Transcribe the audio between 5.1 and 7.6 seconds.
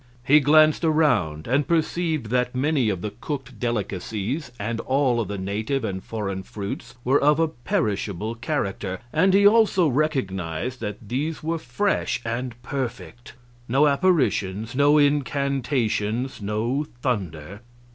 of the native and foreign fruits were of a